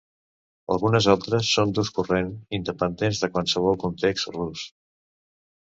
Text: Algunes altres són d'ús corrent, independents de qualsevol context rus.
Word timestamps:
Algunes 0.75 1.07
altres 1.13 1.51
són 1.57 1.73
d'ús 1.75 1.91
corrent, 1.99 2.33
independents 2.61 3.21
de 3.27 3.31
qualsevol 3.37 3.81
context 3.87 4.35
rus. 4.41 4.67